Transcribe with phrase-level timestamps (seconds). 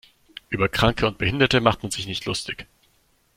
[0.49, 2.65] Über Kranke und Behinderte macht man sich nicht lustig.